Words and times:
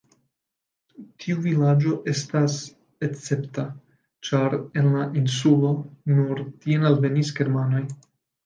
Tiu 1.23 1.41
vilaĝo 1.43 1.91
estas 2.13 2.55
escepta, 3.09 3.67
ĉar 4.31 4.57
en 4.81 4.89
la 4.97 5.07
insulo 5.23 5.75
nur 6.15 6.45
tien 6.65 6.91
alvenis 6.93 7.35
germanoj. 7.43 7.85